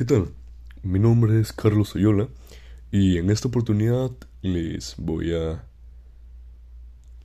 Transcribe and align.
¿Qué 0.00 0.06
tal? 0.06 0.32
Mi 0.82 0.98
nombre 0.98 1.38
es 1.38 1.52
Carlos 1.52 1.94
Oyola 1.94 2.26
y 2.90 3.18
en 3.18 3.28
esta 3.28 3.48
oportunidad 3.48 4.10
les 4.40 4.94
voy 4.96 5.34
a 5.34 5.62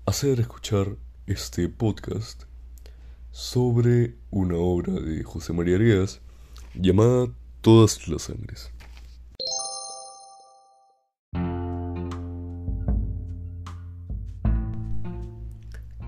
hacer 0.05 0.41
escuchar 0.41 0.97
este 1.25 1.69
podcast 1.69 2.43
sobre 3.31 4.15
una 4.29 4.57
obra 4.57 4.91
de 4.91 5.23
José 5.23 5.53
María 5.53 5.77
Arguedas 5.77 6.19
llamada 6.73 7.27
Todas 7.61 8.09
las 8.09 8.23
sangres. 8.23 8.73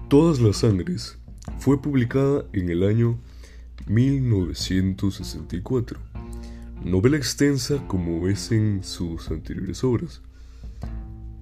Todas 0.10 0.42
las 0.42 0.58
sangres 0.58 1.18
fue 1.60 1.82
publicada 1.82 2.44
en 2.52 2.70
el 2.70 2.84
año 2.84 3.18
1964. 3.86 6.17
Novela 6.84 7.18
extensa 7.18 7.86
como 7.88 8.28
es 8.28 8.52
en 8.52 8.84
sus 8.84 9.30
anteriores 9.30 9.84
obras. 9.84 10.22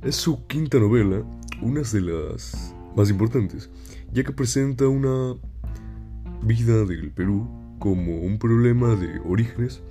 Es 0.02 0.16
su 0.16 0.48
quinta 0.48 0.80
novela, 0.80 1.24
una 1.62 1.82
de 1.82 2.02
las 2.02 2.74
más 2.96 3.10
importantes, 3.10 3.70
ya 4.12 4.24
que 4.24 4.32
presenta 4.32 4.88
una 4.88 5.36
vida 6.42 6.86
del 6.86 7.12
Perú 7.12 7.48
como 7.80 8.22
un 8.22 8.40
problema 8.40 8.96
de 8.96 9.20
orígenes 9.20 9.82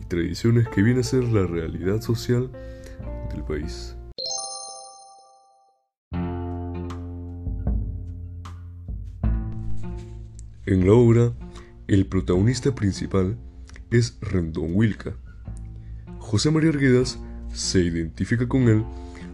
y 0.00 0.04
tradiciones 0.04 0.68
que 0.68 0.82
viene 0.82 1.00
a 1.00 1.04
ser 1.04 1.24
la 1.24 1.46
realidad 1.46 2.00
social 2.00 2.50
del 3.32 3.42
país. 3.44 3.96
En 10.64 10.86
la 10.86 10.92
obra, 10.92 11.32
el 11.88 12.06
protagonista 12.06 12.74
principal 12.74 13.36
es 13.92 14.16
Rendón 14.20 14.70
Wilca. 14.74 15.14
José 16.18 16.50
María 16.50 16.70
Arguedas 16.70 17.18
se 17.52 17.80
identifica 17.80 18.48
con 18.48 18.62
él 18.68 18.84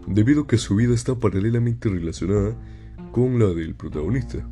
debido 0.05 0.43
a 0.43 0.47
que 0.47 0.57
su 0.57 0.75
vida 0.75 0.93
está 0.93 1.15
paralelamente 1.15 1.89
relacionada 1.89 2.55
con 3.11 3.39
la 3.39 3.47
del 3.47 3.75
protagonista. 3.75 4.47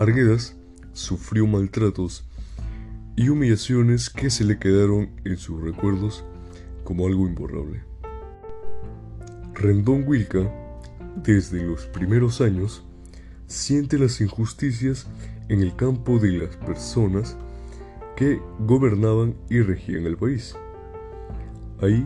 Arguedas 0.00 0.56
sufrió 0.92 1.46
maltratos 1.46 2.24
y 3.16 3.28
humillaciones 3.28 4.10
que 4.10 4.30
se 4.30 4.44
le 4.44 4.58
quedaron 4.58 5.10
en 5.24 5.36
sus 5.36 5.62
recuerdos 5.62 6.24
como 6.84 7.06
algo 7.06 7.26
imborrable. 7.26 7.82
Rendón 9.54 10.04
Wilca, 10.06 10.52
desde 11.16 11.64
los 11.64 11.86
primeros 11.86 12.40
años, 12.40 12.84
siente 13.46 13.98
las 13.98 14.20
injusticias 14.20 15.06
en 15.48 15.60
el 15.60 15.74
campo 15.76 16.18
de 16.18 16.32
las 16.32 16.56
personas 16.56 17.36
que 18.18 18.42
gobernaban 18.58 19.36
y 19.48 19.60
regían 19.60 20.04
el 20.04 20.16
país. 20.16 20.56
Ahí 21.80 22.04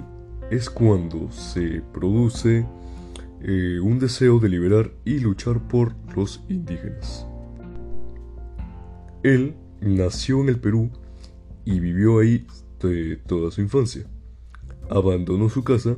es 0.50 0.68
cuando 0.68 1.30
se 1.30 1.80
produce 1.90 2.66
eh, 3.40 3.80
un 3.82 3.98
deseo 3.98 4.38
de 4.38 4.50
liberar 4.50 4.92
y 5.06 5.20
luchar 5.20 5.66
por 5.68 5.94
los 6.14 6.44
indígenas. 6.50 7.26
Él 9.22 9.56
nació 9.80 10.42
en 10.42 10.50
el 10.50 10.60
Perú 10.60 10.90
y 11.64 11.80
vivió 11.80 12.18
ahí 12.18 12.46
toda 13.26 13.50
su 13.50 13.62
infancia. 13.62 14.04
Abandonó 14.90 15.48
su 15.48 15.64
casa 15.64 15.96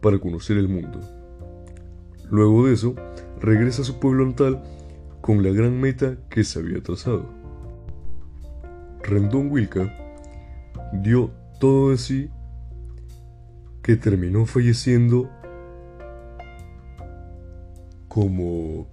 para 0.00 0.20
conocer 0.20 0.56
el 0.56 0.68
mundo. 0.68 1.00
Luego 2.30 2.68
de 2.68 2.74
eso, 2.74 2.94
regresa 3.40 3.82
a 3.82 3.86
su 3.86 3.98
pueblo 3.98 4.24
natal 4.24 4.62
con 5.20 5.42
la 5.42 5.50
gran 5.50 5.80
meta 5.80 6.16
que 6.30 6.44
se 6.44 6.60
había 6.60 6.80
trazado. 6.80 7.47
Rendón 9.08 9.50
Wilca 9.50 9.90
dio 10.92 11.30
todo 11.58 11.90
de 11.90 11.96
sí 11.96 12.30
que 13.82 13.96
terminó 13.96 14.44
falleciendo 14.44 15.30
como, 18.06 18.86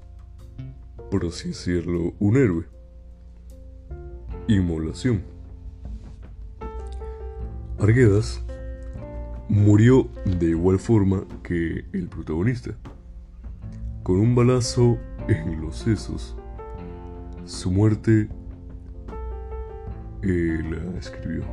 por 1.12 1.26
así 1.26 1.50
decirlo, 1.50 2.14
un 2.20 2.38
héroe. 2.38 2.66
Inmolación. 4.48 5.22
Arguedas 7.78 8.42
murió 9.50 10.08
de 10.40 10.46
igual 10.46 10.80
forma 10.80 11.26
que 11.44 11.84
el 11.92 12.08
protagonista, 12.08 12.72
con 14.04 14.16
un 14.22 14.34
balazo 14.34 14.98
en 15.28 15.60
los 15.60 15.76
sesos. 15.76 16.38
Su 17.44 17.70
muerte 17.70 18.30
la 20.26 20.98
escribió. 20.98 21.44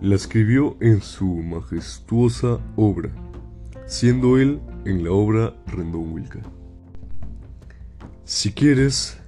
La 0.00 0.14
escribió 0.14 0.76
en 0.80 1.02
su 1.02 1.26
majestuosa 1.26 2.58
obra, 2.76 3.10
siendo 3.86 4.38
él 4.38 4.60
en 4.84 5.02
la 5.04 5.10
obra 5.10 5.54
Rendón 5.66 6.12
Wilca. 6.12 6.40
Si 8.24 8.52
quieres, 8.52 9.20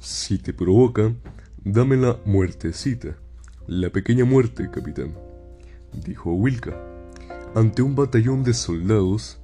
si 0.00 0.38
te 0.38 0.52
provoca, 0.52 1.14
dame 1.64 1.96
la 1.96 2.18
muertecita, 2.26 3.16
la 3.68 3.90
pequeña 3.90 4.24
muerte, 4.24 4.68
capitán, 4.70 5.14
dijo 5.92 6.32
Wilca. 6.32 6.76
Ante 7.54 7.82
un 7.82 7.94
batallón 7.94 8.42
de 8.42 8.54
soldados, 8.54 9.40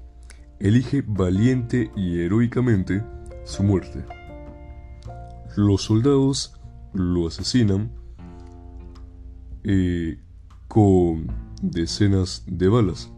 elige 0.59 1.05
valiente 1.07 1.91
y 1.95 2.21
heroicamente 2.21 3.05
su 3.45 3.63
muerte. 3.63 4.05
Los 5.57 5.83
soldados 5.83 6.58
lo 6.99 7.29
asesinan 7.29 7.91
eh, 9.65 10.19
con 10.67 11.29
decenas 11.63 12.45
de 12.47 12.69
balas, 12.69 13.11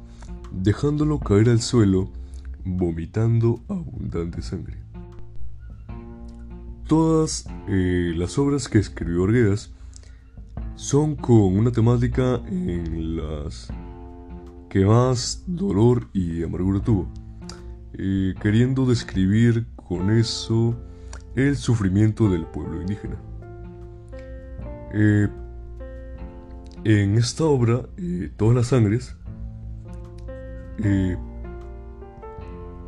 dejándolo 0.52 1.18
caer 1.18 1.48
al 1.48 1.60
suelo, 1.60 2.10
vomitando 2.64 3.60
abundante 3.68 4.42
sangre. 4.42 4.78
Todas 6.86 7.46
eh, 7.68 8.12
las 8.16 8.38
obras 8.38 8.68
que 8.68 8.78
escribió 8.78 9.24
Arguedas 9.24 9.72
son 10.74 11.14
con 11.14 11.56
una 11.56 11.70
temática 11.70 12.40
en 12.48 13.16
las 13.16 13.68
que 14.68 14.84
más 14.84 15.44
dolor 15.46 16.08
y 16.12 16.42
amargura 16.42 16.80
tuvo. 16.80 17.08
Eh, 17.94 18.34
queriendo 18.40 18.86
describir 18.86 19.66
con 19.76 20.10
eso 20.10 20.76
el 21.34 21.56
sufrimiento 21.56 22.30
del 22.30 22.44
pueblo 22.46 22.80
indígena. 22.80 23.20
Eh, 24.92 25.28
en 26.84 27.16
esta 27.16 27.44
obra, 27.44 27.82
eh, 27.96 28.30
Todas 28.36 28.56
las 28.56 28.66
Sangres, 28.68 29.16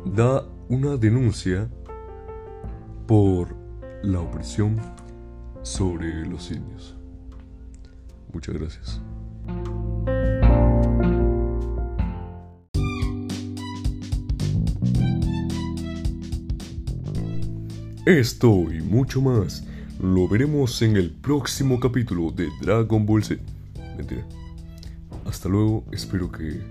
da 0.05 0.45
una 0.67 0.97
denuncia 0.97 1.69
por 3.07 3.55
la 4.01 4.19
opresión 4.19 4.79
sobre 5.61 6.25
los 6.25 6.51
indios. 6.51 6.97
Muchas 8.33 8.55
gracias. 8.55 9.01
Esto 18.05 18.49
y 18.69 18.81
mucho 18.81 19.21
más 19.21 19.65
lo 20.03 20.27
veremos 20.27 20.81
en 20.81 20.97
el 20.97 21.11
próximo 21.11 21.79
capítulo 21.79 22.29
de 22.29 22.49
Dragon 22.61 23.05
Ball 23.05 23.23
Z. 23.23 23.41
Mentira. 23.95 24.27
Hasta 25.25 25.47
luego, 25.47 25.85
espero 25.93 26.29
que 26.29 26.61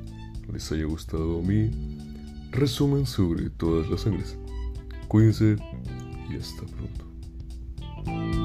les 0.53 0.71
haya 0.71 0.85
gustado 0.85 1.41
mi 1.41 1.71
resumen 2.51 3.07
sobre 3.07 3.49
todas 3.49 3.89
las 3.89 4.03
sangres. 4.03 4.37
Cuídense 5.09 5.57
y 6.31 6.37
hasta 6.37 6.63
pronto. 6.67 8.42